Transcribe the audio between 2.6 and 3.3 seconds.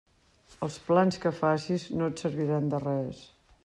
de res.